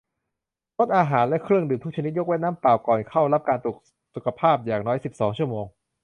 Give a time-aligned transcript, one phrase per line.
[0.77, 3.77] งดอาหารและเครื่องดื่มทุกชนิด ยกเว้นน้ำเปล่า ก่อนเข้ารับการตรวจ
[4.15, 5.65] สุขภาพอย่างน้อย สิบสอง ชั่วโมง